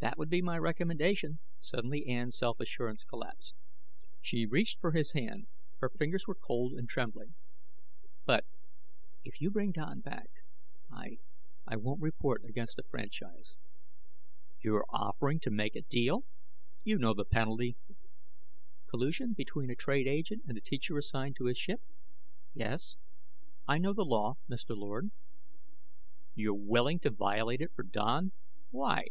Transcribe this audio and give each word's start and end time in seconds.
"That 0.00 0.18
would 0.18 0.28
be 0.28 0.42
my 0.42 0.58
recommendation." 0.58 1.38
Suddenly 1.60 2.04
Ann's 2.08 2.36
self 2.36 2.58
assurance 2.58 3.04
collapsed. 3.04 3.54
She 4.20 4.44
reached 4.44 4.80
for 4.80 4.90
his 4.90 5.12
hand; 5.12 5.46
her 5.78 5.88
fingers 5.88 6.26
were 6.26 6.34
cold 6.34 6.72
and 6.72 6.88
trembling. 6.88 7.36
"But, 8.24 8.44
if 9.22 9.40
you 9.40 9.52
bring 9.52 9.70
Don 9.70 10.00
back, 10.00 10.30
I 10.90 11.18
I 11.64 11.76
won't 11.76 12.02
report 12.02 12.44
against 12.44 12.80
a 12.80 12.82
franchise." 12.82 13.54
"You're 14.64 14.84
offering 14.90 15.38
to 15.42 15.50
make 15.52 15.76
a 15.76 15.82
deal? 15.82 16.24
You 16.82 16.98
know 16.98 17.14
the 17.14 17.24
penalty" 17.24 17.76
"Collusion 18.90 19.32
between 19.32 19.70
a 19.70 19.76
trade 19.76 20.08
agent 20.08 20.42
and 20.48 20.56
the 20.56 20.60
teacher 20.60 20.98
assigned 20.98 21.36
to 21.36 21.44
his 21.44 21.56
ship 21.56 21.80
yes, 22.52 22.96
I 23.68 23.78
know 23.78 23.92
the 23.92 24.04
law, 24.04 24.38
Mr. 24.50 24.76
Lord." 24.76 25.12
"You're 26.34 26.52
willing 26.52 26.98
to 26.98 27.10
violate 27.10 27.60
it 27.60 27.72
for 27.76 27.84
Don? 27.84 28.32
Why? 28.70 29.04